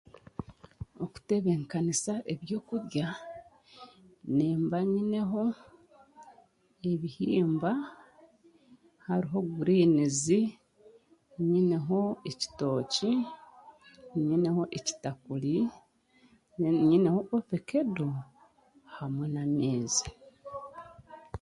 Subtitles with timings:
[1.03, 3.07] Okutebenkanisa ebyokurya,
[4.35, 5.43] nimba nyineho,
[6.91, 7.71] ebihimba,
[9.05, 10.41] hariho guriinizi,
[11.49, 13.11] nyineho ekitooki,
[14.27, 15.57] nyineho ekitakuri,
[16.65, 18.09] ee nyineho ovakedo
[18.95, 20.09] hamwe n'ameezi.